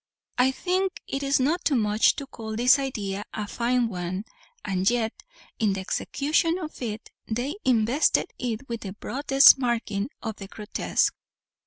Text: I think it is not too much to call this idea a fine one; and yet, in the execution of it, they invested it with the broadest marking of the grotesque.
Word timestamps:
I 0.39 0.49
think 0.49 0.93
it 1.05 1.21
is 1.21 1.39
not 1.39 1.63
too 1.63 1.75
much 1.75 2.15
to 2.15 2.25
call 2.25 2.55
this 2.55 2.79
idea 2.79 3.23
a 3.35 3.47
fine 3.47 3.87
one; 3.87 4.25
and 4.65 4.89
yet, 4.89 5.21
in 5.59 5.73
the 5.73 5.79
execution 5.81 6.57
of 6.57 6.81
it, 6.81 7.11
they 7.27 7.53
invested 7.65 8.33
it 8.39 8.67
with 8.67 8.81
the 8.81 8.93
broadest 8.93 9.59
marking 9.59 10.09
of 10.23 10.37
the 10.37 10.47
grotesque. 10.47 11.13